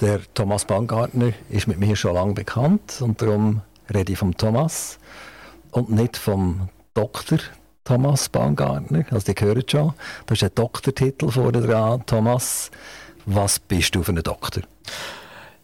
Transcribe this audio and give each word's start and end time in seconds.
Der 0.00 0.20
Thomas 0.32 0.64
Baumgartner 0.64 1.32
ist 1.50 1.66
mit 1.66 1.80
mir 1.80 1.96
schon 1.96 2.14
lange 2.14 2.32
bekannt 2.32 3.00
und 3.00 3.20
darum 3.20 3.62
rede 3.92 4.12
ich 4.12 4.18
vom 4.18 4.36
Thomas 4.36 5.00
und 5.72 5.90
nicht 5.90 6.16
vom 6.16 6.68
Doktor 6.94 7.38
Thomas 7.82 8.28
Baumgartner. 8.28 9.06
Also, 9.10 9.32
die 9.32 9.44
hören 9.44 9.64
schon, 9.68 9.94
da 10.26 10.34
ist 10.34 10.44
ein 10.44 10.50
Doktortitel 10.54 11.30
vorne 11.30 11.62
dran. 11.62 12.06
Thomas, 12.06 12.70
was 13.26 13.58
bist 13.58 13.96
du 13.96 14.04
für 14.04 14.12
ein 14.12 14.22
Doktor? 14.22 14.62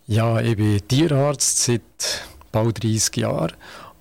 Ja, 0.09 0.41
ich 0.41 0.57
bin 0.57 0.81
Tierarzt 0.89 1.65
seit 1.65 2.27
bald 2.51 2.83
30 2.83 3.17
Jahren 3.17 3.53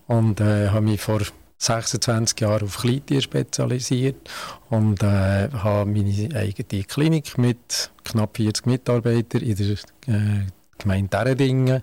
und 0.07 0.41
äh, 0.41 0.70
habe 0.70 0.81
mich 0.81 1.00
vor 1.00 1.21
26 1.64 2.41
Jahren 2.41 2.64
auf 2.64 2.80
Kleintier 2.80 3.21
spezialisiert 3.21 4.30
und 4.70 5.02
äh, 5.02 5.50
habe 5.52 5.89
meine 5.89 6.36
eigene 6.36 6.84
Klinik 6.84 7.38
mit 7.38 7.91
knapp 8.04 8.38
40 8.38 8.66
Mitarbeitern 8.66 9.41
in 9.41 9.55
der 9.55 9.77
äh, 10.13 10.45
Gemeinde 10.77 11.09
Deredingen 11.09 11.81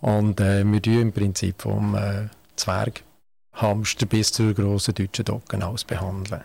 und 0.00 0.40
äh, 0.40 0.64
wir 0.64 0.80
tun 0.80 1.00
im 1.00 1.12
Prinzip 1.12 1.62
vom 1.62 1.96
äh, 1.96 2.28
Zwerghamster 2.54 4.06
bis 4.06 4.32
zur 4.32 4.54
grossen 4.54 4.94
deutschen 4.94 5.24
Docken 5.24 5.62
ausbehandeln. 5.62 6.44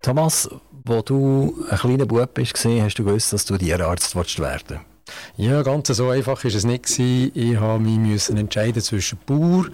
Thomas, 0.00 0.48
wo 0.84 1.02
du 1.02 1.66
ein 1.68 1.78
kleiner 1.78 2.06
Bub 2.06 2.32
bist, 2.32 2.64
hast 2.64 2.98
du 2.98 3.04
gewusst, 3.04 3.32
dass 3.32 3.44
du 3.44 3.58
Tierarzt 3.58 4.14
werden 4.14 4.34
willst? 4.38 4.95
Ja, 5.36 5.62
ganz 5.62 5.88
so 5.88 6.08
einfach 6.08 6.42
ist 6.44 6.54
es 6.54 6.64
nicht. 6.64 6.98
Ich 6.98 7.56
habe 7.56 7.82
mich 7.82 8.28
entscheiden 8.28 8.82
zwischen 8.82 9.18
Bauer 9.24 9.66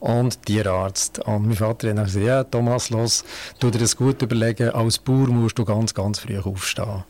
und 0.00 0.44
Tierarzt. 0.46 1.20
Und 1.20 1.46
mein 1.46 1.56
Vater 1.56 1.90
hat 1.90 2.04
gesagt, 2.04 2.26
ja, 2.26 2.44
Thomas, 2.44 2.90
los, 2.90 3.24
tu 3.58 3.70
dir 3.70 3.78
das 3.78 3.96
gut 3.96 4.20
überlegen. 4.22 4.70
Als 4.70 4.98
Bauer 4.98 5.28
musst 5.28 5.58
du 5.58 5.64
ganz, 5.64 5.94
ganz 5.94 6.20
früh 6.20 6.38
aufstehen. 6.38 7.04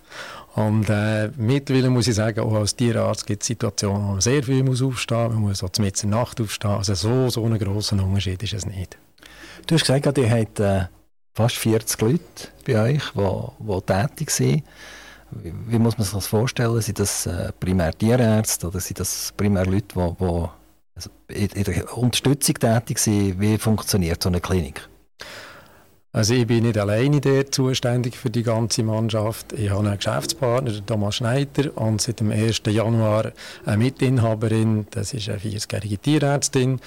Und 0.55 0.91
äh, 0.91 1.31
mittlerweile 1.37 1.91
muss 1.91 2.09
ich 2.09 2.17
sagen, 2.17 2.41
auch 2.41 2.55
als 2.55 2.75
Tierarzt 2.75 3.27
gibt 3.27 3.43
es 3.43 3.47
Situationen, 3.47 4.03
wo 4.03 4.13
man 4.13 4.21
sehr 4.21 4.43
früh 4.43 4.63
muss 4.63 4.83
aufstehen 4.83 5.27
muss. 5.27 5.35
Man 5.35 5.43
muss 5.43 5.63
auch 5.63 5.71
mitten 5.79 6.07
in 6.07 6.11
der 6.11 6.21
Nacht 6.21 6.41
aufstehen. 6.41 6.73
Also 6.73 6.95
so, 6.95 7.31
so 7.31 7.45
einen 7.45 7.59
grossen 7.59 8.01
Unterschied 8.01 8.43
ist 8.43 8.55
es 8.55 8.67
nicht. 8.67 8.99
Du 9.67 9.77
hast 9.77 9.83
gesagt, 9.83 10.19
ihr 10.19 10.31
habt 10.31 10.59
äh, 10.59 10.87
fast 11.35 11.57
40 11.57 12.01
Leute 12.01 12.19
bei 12.67 12.95
euch, 12.95 13.03
die 13.15 13.81
tätig 13.87 14.31
sind. 14.31 14.65
Wie, 15.33 15.53
wie 15.69 15.79
muss 15.79 15.99
man 15.99 16.05
sich 16.05 16.15
das 16.15 16.27
vorstellen? 16.27 16.81
Sind 16.81 16.99
das 16.99 17.27
äh, 17.27 17.53
primär 17.59 17.93
Tierärzte 17.97 18.69
oder 18.69 18.81
sind 18.81 19.01
das 19.01 19.33
primär 19.37 19.67
Leute, 19.67 19.95
die, 19.95 20.15
die 20.19 20.49
also 20.95 21.11
in 21.29 21.65
der 21.65 21.97
Unterstützung 21.97 22.57
tätig 22.57 22.99
sind. 22.99 23.41
Wie 23.41 23.57
funktioniert 23.59 24.23
so 24.23 24.29
eine 24.29 24.41
Klinik? 24.41 24.89
Also 26.13 26.35
ich 26.35 26.45
bin 26.45 26.65
nicht 26.65 26.77
alleine 26.77 27.21
der 27.21 27.53
zuständig 27.53 28.17
für 28.17 28.31
die 28.31 28.43
ganze 28.43 28.83
Mannschaft. 28.83 29.53
Ich 29.53 29.71
habe 29.71 29.87
einen 29.87 29.97
Geschäftspartner, 29.97 30.85
Thomas 30.85 31.15
Schneider, 31.15 31.71
und 31.77 32.03
seit 32.03 32.19
dem 32.19 32.33
1. 32.33 32.63
Januar 32.67 33.31
eine 33.65 33.77
Mitinhaberin, 33.77 34.89
das 34.91 35.15
ist 35.15 35.29
eine 35.29 35.39
40-jährige 35.39 35.99
Tierärztin. 35.99 36.81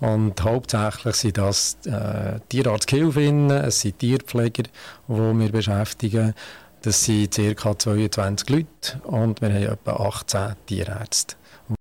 Und 0.00 0.42
hauptsächlich 0.42 1.14
sind 1.16 1.36
das 1.36 1.76
äh, 1.84 2.40
Tierarzthilfinnen, 2.48 3.50
es 3.50 3.82
sind 3.82 3.98
Tierpfleger, 3.98 4.62
die 5.08 5.12
wir 5.38 5.52
beschäftigen. 5.52 6.32
Das 6.82 7.04
sind 7.04 7.36
ca. 7.56 7.78
22 7.78 8.48
Leute 8.48 8.66
und 9.04 9.42
wir 9.42 9.50
haben 9.50 9.62
etwa 9.64 9.92
18 9.92 10.54
Tierärzte, 10.64 11.36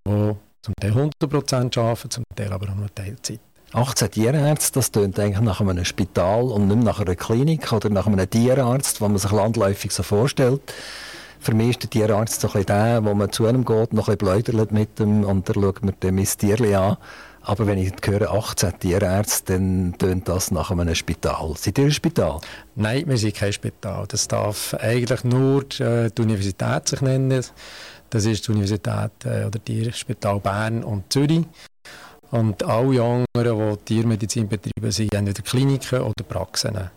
die 0.05 0.35
zum 0.61 0.73
Teil 0.81 0.91
100% 0.91 1.79
arbeiten, 1.79 2.09
zum 2.09 2.23
Teil 2.35 2.51
aber 2.51 2.69
auch 2.69 2.75
nur 2.75 2.93
Teilzeit. 2.93 3.39
18 3.71 4.11
Tierärzte, 4.11 4.79
das 4.79 4.91
klingt 4.91 5.17
eigentlich 5.17 5.39
nach 5.39 5.61
einem 5.61 5.85
Spital 5.85 6.43
und 6.45 6.67
nicht 6.67 6.83
nach 6.83 6.99
einer 6.99 7.15
Klinik 7.15 7.71
oder 7.71 7.89
nach 7.89 8.07
einem 8.07 8.29
Tierarzt, 8.29 8.99
was 8.99 9.07
man 9.07 9.17
sich 9.17 9.31
landläufig 9.31 9.91
so 9.93 10.03
vorstellt. 10.03 10.61
Für 11.39 11.53
mich 11.53 11.69
ist 11.69 11.83
der 11.83 11.89
Tierarzt 11.91 12.41
so 12.41 12.49
ein 12.49 12.51
bisschen 12.51 12.65
der, 12.65 13.05
wo 13.05 13.13
man 13.13 13.31
zu 13.31 13.45
einem 13.45 13.63
geht, 13.63 13.93
noch 13.93 14.09
ein 14.09 14.17
bisschen 14.17 14.43
bläudert 14.43 14.71
mit 14.73 14.99
dem 14.99 15.23
und 15.23 15.47
dann 15.47 15.63
schaut 15.63 15.81
man 15.81 15.93
dem 16.03 16.21
Tierli 16.25 16.75
an. 16.75 16.97
Aber 17.49 17.65
wenn 17.65 17.79
ich 17.79 17.93
höre 18.05 18.31
18 18.31 18.77
Tierärzte, 18.77 19.53
dann 19.53 19.95
tönt 19.97 20.29
das 20.29 20.51
nach 20.51 20.69
einem 20.69 20.93
Spital. 20.93 21.55
Seid 21.57 21.79
ihr 21.79 21.85
ein 21.85 21.91
Spital? 21.91 22.39
Nein, 22.75 23.05
wir 23.07 23.17
sind 23.17 23.33
kein 23.33 23.51
Spital. 23.51 24.05
Das 24.07 24.27
darf 24.27 24.75
eigentlich 24.75 25.23
nur 25.23 25.63
die, 25.63 25.81
äh, 25.81 26.11
die 26.11 26.21
Universität 26.21 26.87
sich 26.87 27.01
nennen. 27.01 27.43
Das 28.11 28.25
ist 28.25 28.47
die 28.47 28.51
Universität 28.51 29.25
äh, 29.25 29.45
oder 29.45 29.65
Tierspital 29.65 30.39
Bern 30.39 30.83
und 30.83 31.11
Zürich. 31.11 31.47
Und 32.29 32.61
alle 32.61 33.01
anderen, 33.01 33.77
die 33.79 33.95
Tiermedizin 33.95 34.47
betreiben, 34.47 34.91
sind 34.91 35.11
entweder 35.11 35.41
Kliniken 35.41 36.01
oder 36.01 36.23
Praxen. 36.23 36.91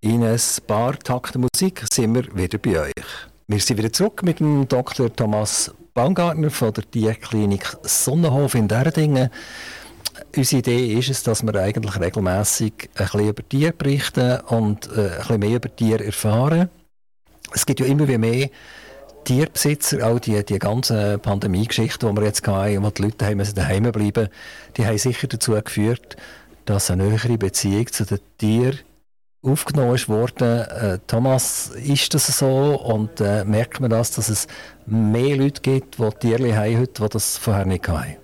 In 0.00 0.24
ein 0.24 0.40
paar 0.66 0.98
Takte 0.98 1.38
Musik 1.38 1.84
sind 1.92 2.14
wir 2.14 2.34
wieder 2.34 2.56
bei 2.56 2.80
euch. 2.80 3.04
Wir 3.46 3.60
sind 3.60 3.76
wieder 3.76 3.92
zurück 3.92 4.22
mit 4.22 4.40
dem 4.40 4.66
Dr. 4.66 5.14
Thomas 5.14 5.70
Baumgartner 5.96 6.50
von 6.50 6.74
der 6.74 6.90
Tierklinik 6.90 7.74
Sonnenhof 7.82 8.54
in 8.54 8.68
Derdingen. 8.68 9.30
Unsere 10.36 10.58
Idee 10.58 10.92
ist 10.92 11.08
es, 11.08 11.22
dass 11.22 11.42
wir 11.42 11.54
eigentlich 11.54 11.98
regelmäßig 11.98 12.90
ein 12.96 13.06
bisschen 13.06 13.28
über 13.30 13.48
Tiere 13.48 13.72
berichten 13.72 14.40
und 14.40 14.88
äh, 14.88 14.90
ein 14.90 15.16
bisschen 15.16 15.40
mehr 15.40 15.56
über 15.56 15.74
Tiere 15.74 16.04
erfahren. 16.04 16.68
Es 17.54 17.64
gibt 17.64 17.80
ja 17.80 17.86
immer 17.86 18.04
mehr 18.18 18.50
Tierbesitzer, 19.24 20.06
auch 20.06 20.18
die, 20.18 20.44
die 20.44 20.58
ganzen 20.58 21.18
Pandemie-Geschichten, 21.18 22.10
die 22.10 22.20
wir 22.20 22.26
jetzt 22.26 22.46
hatten, 22.46 22.82
wo 22.82 22.90
die 22.90 23.02
Leute 23.02 23.24
haben 23.24 23.54
daheim 23.54 23.90
bleiben 23.90 24.28
die 24.76 24.86
haben 24.86 24.98
sicher 24.98 25.28
dazu 25.28 25.52
geführt, 25.52 26.18
dass 26.66 26.90
eine 26.90 27.04
nähere 27.04 27.38
Beziehung 27.38 27.86
zu 27.86 28.04
den 28.04 28.18
Tieren 28.36 28.80
aufgenommen 29.42 29.94
ist. 29.94 30.08
Äh, 30.08 30.98
Thomas, 31.06 31.68
ist 31.68 32.14
das 32.14 32.26
so 32.38 32.80
und 32.80 33.20
äh, 33.20 33.44
merkt 33.44 33.80
man 33.80 33.90
das, 33.90 34.12
dass 34.12 34.28
es 34.28 34.46
mehr 34.86 35.36
Leute 35.36 35.60
gibt, 35.60 35.98
die 35.98 36.10
Tiere 36.20 36.56
haben 36.56 36.80
heute, 36.80 37.02
die 37.02 37.08
das 37.08 37.36
vorher 37.36 37.64
nicht 37.64 37.88
hatten? 37.88 38.16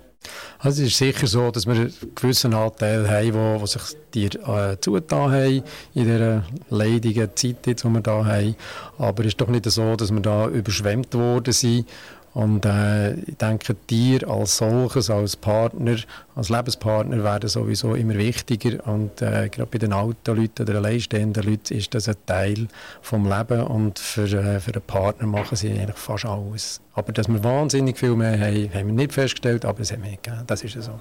Also 0.59 0.81
es 0.83 0.89
ist 0.89 0.97
sicher 0.97 1.27
so, 1.27 1.51
dass 1.51 1.65
wir 1.65 1.73
einen 1.73 1.93
gewissen 2.15 2.53
Anteil 2.53 3.09
haben, 3.09 3.33
wo 3.59 3.65
sich 3.65 3.81
die 4.13 4.27
äh, 4.27 4.77
zugetan 4.79 5.31
haben 5.31 5.63
in 5.93 6.05
dieser 6.05 6.43
leidigen 6.69 7.29
Zeit, 7.35 7.65
die 7.65 7.83
wir 7.83 8.01
da 8.01 8.25
haben. 8.25 8.55
Aber 8.97 9.21
es 9.23 9.29
ist 9.29 9.41
doch 9.41 9.49
nicht 9.49 9.69
so, 9.69 9.95
dass 9.97 10.11
wir 10.11 10.21
da 10.21 10.47
überschwemmt 10.47 11.13
worden 11.15 11.51
sind 11.51 11.85
und 12.33 12.65
äh, 12.65 13.13
ich 13.13 13.37
denke, 13.37 13.75
Tier 13.75 14.27
als 14.27 14.57
solches, 14.57 15.11
als 15.11 15.35
Partner, 15.35 15.97
als 16.35 16.49
Lebenspartner 16.49 17.23
werden 17.23 17.47
sowieso 17.47 17.93
immer 17.93 18.15
wichtiger. 18.15 18.87
Und 18.87 19.21
äh, 19.21 19.49
gerade 19.49 19.67
bei 19.67 19.77
den 19.77 19.93
alten 19.93 20.35
Leuten 20.35 20.63
oder 20.63 20.75
alleinstehenden 20.75 21.43
Leuten 21.43 21.75
ist 21.75 21.93
das 21.93 22.09
ein 22.09 22.15
Teil 22.25 22.67
vom 23.03 23.29
Leben. 23.29 23.61
Und 23.61 23.99
für, 23.99 24.23
äh, 24.23 24.59
für 24.59 24.73
einen 24.73 24.81
Partner 24.81 25.27
machen 25.27 25.55
sie 25.55 25.69
eigentlich 25.69 25.97
fast 25.97 26.25
alles. 26.25 26.81
Aber 26.95 27.13
dass 27.13 27.27
wir 27.27 27.43
wahnsinnig 27.43 27.99
viel 27.99 28.15
mehr 28.15 28.39
haben, 28.39 28.73
haben 28.73 28.87
wir 28.87 28.93
nicht 28.93 29.13
festgestellt, 29.13 29.63
aber 29.63 29.81
es 29.81 29.91
haben 29.91 30.03
wir 30.03 30.11
gegeben. 30.11 30.43
Das 30.47 30.63
ist 30.63 30.81
so. 30.81 30.99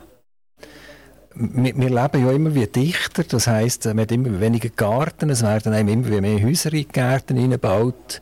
Wir, 1.34 1.74
wir, 1.74 1.88
leben 1.88 2.26
ja 2.26 2.30
immer 2.30 2.54
wie 2.54 2.66
dichter, 2.66 3.24
das 3.24 3.46
heisst, 3.46 3.86
man 3.86 4.00
hat 4.00 4.12
immer 4.12 4.38
weniger 4.38 4.68
Garten, 4.68 5.30
es 5.30 5.42
werden 5.42 5.72
immer 5.72 6.20
mehr 6.20 6.42
Häuser 6.42 6.70
in 6.74 6.80
die 6.80 6.88
Gärten 6.88 7.38
eingebaut. 7.38 8.20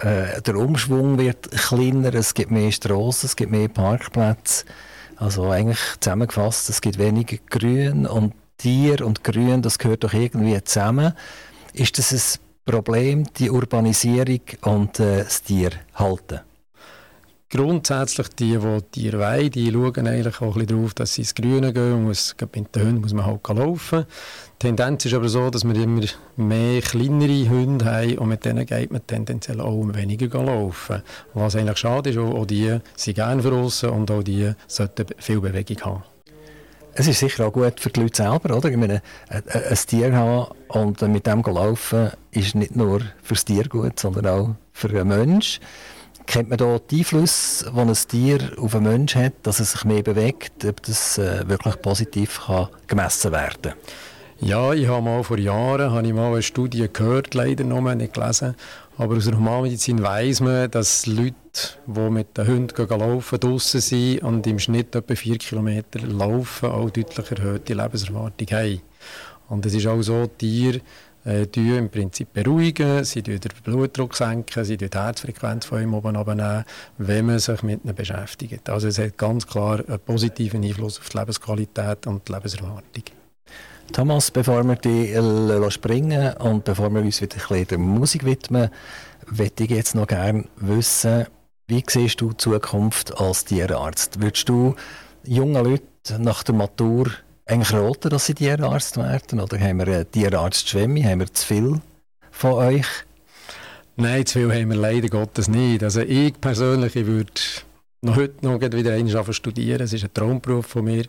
Äh, 0.00 0.42
der 0.42 0.56
Umschwung 0.56 1.18
wird 1.18 1.50
kleiner, 1.50 2.14
es 2.14 2.34
gibt 2.34 2.50
mehr 2.50 2.72
Straßen, 2.72 3.26
es 3.26 3.36
gibt 3.36 3.52
mehr 3.52 3.68
Parkplätze. 3.68 4.64
Also 5.16 5.50
eigentlich 5.50 5.78
zusammengefasst, 6.00 6.68
es 6.68 6.80
gibt 6.80 6.98
weniger 6.98 7.36
Grün 7.48 8.06
und 8.06 8.34
Tier 8.58 9.04
und 9.04 9.22
Grün, 9.22 9.62
das 9.62 9.78
gehört 9.78 10.04
doch 10.04 10.12
irgendwie 10.12 10.62
zusammen. 10.64 11.12
Ist 11.72 11.98
das 11.98 12.12
ein 12.12 12.72
Problem, 12.72 13.24
die 13.34 13.50
Urbanisierung 13.50 14.40
und 14.62 14.98
äh, 15.00 15.24
das 15.24 15.42
Tierhalten? 15.42 16.40
Grundsätzlich 17.54 18.28
die, 18.30 18.58
die 18.58 18.80
Tiere 18.90 19.20
wollen, 19.20 19.50
die 19.50 19.70
schauen 19.70 20.08
eigentlich 20.08 20.40
auch 20.40 20.56
ein 20.56 20.66
darauf, 20.66 20.92
dass 20.94 21.14
sie 21.14 21.22
ins 21.22 21.34
Grüne 21.34 21.72
gehen. 21.72 21.92
Man 21.92 22.04
muss, 22.04 22.34
mit 22.40 22.74
den 22.74 22.82
Hunden 22.82 23.00
muss 23.00 23.12
man 23.12 23.26
halt 23.26 23.46
laufen. 23.48 24.06
Die 24.60 24.66
Tendenz 24.66 25.04
ist 25.04 25.14
aber 25.14 25.28
so, 25.28 25.50
dass 25.50 25.64
wir 25.64 25.74
immer 25.76 26.02
mehr 26.36 26.82
kleinere 26.82 27.48
Hunde 27.48 27.84
haben 27.84 28.18
und 28.18 28.28
mit 28.28 28.44
denen 28.44 28.66
geht 28.66 28.90
man 28.90 29.06
tendenziell 29.06 29.60
auch 29.60 29.86
weniger 29.94 30.42
laufen. 30.42 31.02
Was 31.34 31.54
eigentlich 31.54 31.78
schade 31.78 32.10
ist, 32.10 32.18
auch, 32.18 32.44
die 32.44 32.78
sind 32.96 33.14
gerne 33.14 33.42
draussen 33.42 33.90
und 33.90 34.10
auch 34.10 34.24
die 34.24 34.52
sollten 34.66 35.06
viel 35.18 35.40
Bewegung 35.40 35.80
haben. 35.82 36.02
Es 36.96 37.06
ist 37.06 37.20
sicher 37.20 37.46
auch 37.46 37.52
gut 37.52 37.78
für 37.78 37.90
die 37.90 38.00
Leute 38.00 38.16
selber, 38.16 38.56
oder? 38.56 38.68
Ich 38.68 38.76
meine, 38.76 39.02
ein, 39.28 39.42
ein 39.48 39.78
Tier 39.86 40.12
haben 40.14 40.54
und 40.68 41.02
mit 41.02 41.26
dem 41.26 41.42
laufen 41.42 42.10
ist 42.32 42.54
nicht 42.54 42.74
nur 42.74 43.00
für 43.22 43.34
das 43.34 43.44
Tier 43.44 43.68
gut, 43.68 43.98
sondern 43.98 44.26
auch 44.26 44.54
für 44.72 44.88
den 44.88 45.08
Menschen. 45.08 45.62
Kennt 46.26 46.48
man 46.48 46.58
da 46.58 46.78
die 46.90 46.98
Einflüsse, 46.98 47.70
die 47.70 47.78
ein 47.78 47.92
Tier 47.92 48.52
auf 48.58 48.74
einen 48.74 48.84
Menschen 48.84 49.24
hat, 49.24 49.34
dass 49.42 49.60
es 49.60 49.72
sich 49.72 49.84
mehr 49.84 50.02
bewegt, 50.02 50.64
ob 50.64 50.82
das 50.82 51.18
äh, 51.18 51.48
wirklich 51.48 51.80
positiv 51.82 52.40
kann 52.46 52.68
gemessen 52.86 53.32
werden 53.32 53.62
kann? 53.62 53.74
Ja, 54.40 54.72
ich 54.72 54.88
habe 54.88 55.02
mal 55.02 55.22
vor 55.22 55.38
Jahren 55.38 55.92
habe 55.92 56.06
ich 56.06 56.12
mal 56.12 56.32
eine 56.32 56.42
Studie 56.42 56.88
gehört, 56.92 57.34
leider 57.34 57.64
noch 57.64 57.80
nicht 57.94 58.14
gelesen. 58.14 58.54
Aber 58.96 59.16
aus 59.16 59.24
der 59.24 59.36
Humanmedizin 59.36 60.02
weiss 60.02 60.40
man, 60.40 60.70
dass 60.70 61.06
Leute, 61.06 61.34
die 61.86 62.10
mit 62.10 62.36
den 62.36 62.46
Hunden 62.46 62.88
laufen, 62.88 63.40
draußen 63.40 63.80
sind 63.80 64.22
und 64.22 64.46
im 64.46 64.58
Schnitt 64.58 64.94
etwa 64.94 65.14
vier 65.14 65.38
Kilometer 65.38 66.00
laufen, 66.00 66.70
auch 66.70 66.90
deutlich 66.90 67.30
erhöhte 67.30 67.74
Lebenserwartung 67.74 68.48
haben. 68.50 68.82
Und 69.48 69.66
es 69.66 69.74
ist 69.74 69.86
auch 69.86 70.02
so, 70.02 70.26
Tiere 70.26 70.80
äh, 71.24 71.44
im 71.54 71.88
Prinzip 71.88 72.32
beruhigen, 72.32 73.04
sie 73.04 73.22
den 73.22 73.40
Blutdruck 73.62 74.14
senken, 74.16 74.64
sie 74.64 74.76
die 74.76 74.88
Herzfrequenz 74.92 75.66
von 75.66 75.82
ihm 75.82 75.94
oben 75.94 76.16
abnehmen, 76.16 76.64
wenn 76.98 77.26
man 77.26 77.38
sich 77.38 77.62
mit 77.62 77.84
ihnen 77.84 77.94
beschäftigt. 77.94 78.68
Also 78.68 78.88
es 78.88 78.98
hat 78.98 79.16
ganz 79.16 79.46
klar 79.46 79.80
einen 79.86 79.98
positiven 80.00 80.62
Einfluss 80.64 80.98
auf 80.98 81.08
die 81.08 81.18
Lebensqualität 81.18 82.06
und 82.06 82.28
die 82.28 82.32
Lebenserwartung. 82.32 83.04
Thomas, 83.92 84.30
bevor 84.30 84.64
wir 84.64 84.76
die 84.76 85.70
springen 85.70 86.34
und 86.38 86.64
bevor 86.64 86.90
wir 86.90 87.02
uns 87.02 87.20
wieder 87.20 87.36
ein 87.36 87.48
bisschen 87.48 87.66
der 87.68 87.78
Musik 87.78 88.24
widmen, 88.24 88.70
möchte 89.30 89.64
ich 89.64 89.70
jetzt 89.70 89.94
noch 89.94 90.06
gerne 90.06 90.44
wissen, 90.56 91.26
wie 91.66 91.82
siehst 91.86 92.20
du 92.20 92.30
die 92.30 92.36
Zukunft 92.36 93.18
als 93.18 93.44
Tierarzt? 93.44 94.20
Würdest 94.20 94.48
du 94.48 94.74
jungen 95.24 95.64
Leuten 95.64 96.22
nach 96.22 96.42
der 96.42 96.54
Matur 96.54 97.10
eigentlich 97.46 97.72
raten, 97.72 98.10
dass 98.10 98.26
sie 98.26 98.34
Tierarzt 98.34 98.96
werden? 98.96 99.40
Oder 99.40 99.58
haben 99.58 99.78
wir 99.78 99.86
einen 99.86 100.10
Tierarzt 100.10 100.68
Schwemmi? 100.68 101.02
Haben 101.02 101.20
wir 101.20 101.32
zu 101.32 101.46
viel 101.46 101.80
von 102.30 102.52
euch? 102.52 102.86
Nein, 103.96 104.26
zu 104.26 104.40
viel 104.40 104.52
haben 104.52 104.70
wir 104.70 104.76
leider 104.76 105.08
Gottes 105.08 105.48
nicht. 105.48 105.82
Also 105.82 106.00
ich 106.00 106.40
persönlich 106.40 106.96
ich 106.96 107.06
würde 107.06 107.32
noch 108.02 108.16
heute 108.16 108.44
noch 108.44 108.60
wieder 108.60 108.92
einmal 108.92 109.32
studieren. 109.32 109.82
Es 109.82 109.92
ist 109.92 110.04
ein 110.04 110.12
Traumberuf 110.12 110.66
von 110.66 110.84
mir. 110.84 111.04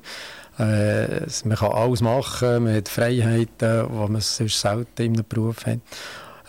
Äh, 0.57 1.21
man 1.43 1.57
kann 1.57 1.71
alles 1.71 2.01
machen, 2.01 2.63
man 2.63 2.75
hat 2.75 2.87
Freiheiten, 2.87 3.87
die 3.87 4.11
man 4.11 4.21
sonst 4.21 4.61
selten 4.61 5.01
in 5.01 5.13
einem 5.13 5.25
Beruf 5.27 5.65
hat. 5.65 5.79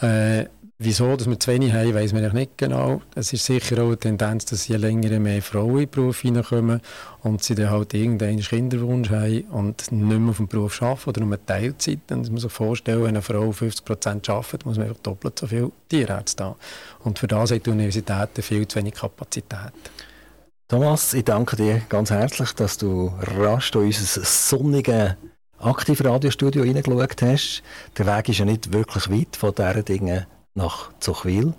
Äh, 0.00 0.46
Wieso 0.78 1.16
dass 1.16 1.26
wir 1.26 1.40
zu 1.40 1.50
wenig 1.50 1.72
haben, 1.72 1.94
weiß 1.94 2.12
man 2.12 2.30
nicht 2.34 2.58
genau. 2.58 3.00
Es 3.14 3.32
ist 3.32 3.46
sicher 3.46 3.82
auch 3.82 3.86
eine 3.86 3.96
Tendenz, 3.96 4.44
dass 4.44 4.68
je 4.68 4.76
länger 4.76 5.18
mehr 5.18 5.40
Frauen 5.40 5.70
in 5.70 5.78
den 5.78 5.90
Beruf 5.90 6.20
hineinkommen 6.20 6.82
und 7.22 7.42
sie 7.42 7.54
dann 7.54 7.70
halt 7.70 7.94
irgendeinen 7.94 8.40
Kinderwunsch 8.40 9.08
haben 9.08 9.44
und 9.44 9.90
nicht 9.90 10.18
mehr 10.18 10.28
auf 10.28 10.36
dem 10.36 10.48
Beruf 10.48 10.82
arbeiten 10.82 11.08
oder 11.08 11.20
nur 11.22 11.46
Teilzeit. 11.46 12.00
Dann 12.08 12.18
muss 12.18 12.28
man 12.28 12.38
sich 12.40 12.52
vorstellen, 12.52 13.00
wenn 13.00 13.08
eine 13.08 13.22
Frau 13.22 13.50
50 13.50 13.86
Prozent 13.86 14.28
arbeitet, 14.28 14.66
muss 14.66 14.76
man 14.76 14.88
einfach 14.88 15.00
doppelt 15.02 15.38
so 15.38 15.46
viel 15.46 15.72
Tierärzte 15.88 16.44
haben. 16.44 16.56
Und 17.04 17.18
für 17.18 17.26
das 17.26 17.52
hat 17.52 17.64
die 17.64 17.70
Universität 17.70 18.28
viel 18.42 18.68
zu 18.68 18.78
wenig 18.78 18.96
Kapazität. 18.96 19.72
Thomas, 20.68 21.14
ich 21.14 21.24
danke 21.24 21.56
dir 21.56 21.80
ganz 21.88 22.10
herzlich, 22.10 22.52
dass 22.52 22.76
du 22.76 23.14
rasch 23.38 23.74
in 23.74 23.84
unser 23.84 24.24
sonniges 24.24 25.14
Aktivradiostudio 25.58 26.64
reingeschaut 26.64 27.22
hast. 27.22 27.62
Der 27.96 28.06
Weg 28.06 28.28
ist 28.28 28.38
ja 28.40 28.44
nicht 28.44 28.74
wirklich 28.74 29.10
weit 29.10 29.36
von 29.36 29.54
diesen 29.54 29.84
Dingen 29.86 30.26
nach 30.56 30.90
Zuchwil. 30.98 31.54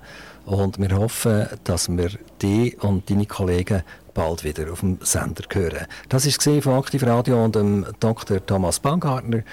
Und 0.45 0.79
wir 0.79 0.97
hoffen, 0.97 1.47
dass 1.63 1.89
wir 1.89 2.09
dich 2.41 2.81
und 2.81 3.09
deine 3.09 3.25
Kollegen 3.25 3.83
bald 4.13 4.44
wieder 4.44 4.71
auf 4.71 4.79
dem 4.79 4.97
Sender 5.01 5.44
hören. 5.51 5.88
Das 6.09 6.25
war 6.25 6.61
von 6.61 6.73
Aktiv 6.73 7.03
Radio 7.03 7.44
und 7.44 7.55
dem 7.55 7.85
Dr. 7.99 8.45
Thomas 8.45 8.79
Baumgartner 8.79 9.44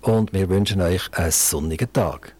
und 0.00 0.32
wir 0.32 0.48
wünschen 0.48 0.80
euch 0.80 1.12
einen 1.12 1.30
sonnigen 1.30 1.92
Tag. 1.92 2.34